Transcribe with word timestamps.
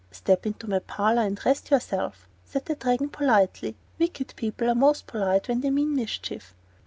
"Step 0.09 0.47
into 0.47 0.67
my 0.67 0.79
parlor 0.79 1.21
and 1.21 1.45
rest 1.45 1.69
yourself," 1.69 2.27
said 2.43 2.65
the 2.65 2.73
Dragon, 2.73 3.07
politely. 3.07 3.75
Wicked 3.99 4.33
people 4.35 4.67
are 4.67 4.73
most 4.73 5.05
polite 5.05 5.47
when 5.47 5.61
they 5.61 5.69
mean 5.69 5.95
mischief. 5.95 6.55